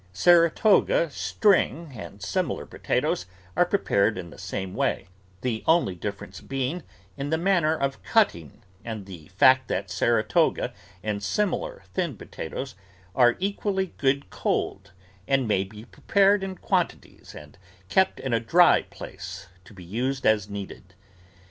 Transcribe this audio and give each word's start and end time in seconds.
Saratoga, 0.13 1.11
string, 1.11 1.91
and 1.95 2.23
similar 2.23 2.65
potatoes 2.65 3.27
are 3.55 3.67
pre 3.67 3.77
pared 3.77 4.17
in 4.17 4.31
the 4.31 4.37
same 4.39 4.73
way, 4.73 5.05
the 5.41 5.63
only 5.67 5.93
difference 5.93 6.41
being 6.41 6.77
ROOT 6.77 6.81
VEGETABLES 6.81 7.17
in 7.19 7.29
the 7.29 7.37
manner 7.37 7.77
of 7.77 8.01
cutting 8.01 8.63
and 8.83 9.05
the 9.05 9.27
fact 9.27 9.67
that 9.67 9.91
Sara 9.91 10.23
toga 10.23 10.73
and 11.03 11.21
similar 11.21 11.83
thin 11.93 12.17
potatoes 12.17 12.73
are 13.13 13.35
equally 13.37 13.93
good 13.97 14.31
cold 14.31 14.91
and 15.27 15.47
may 15.47 15.63
be 15.63 15.85
prepared 15.85 16.43
in 16.43 16.55
quantities 16.55 17.35
and 17.35 17.59
kept 17.87 18.19
in 18.19 18.33
a 18.33 18.39
dry 18.39 18.81
place 18.81 19.49
to 19.65 19.73
be 19.75 19.83
used 19.83 20.25
as 20.25 20.49
needed. 20.49 20.95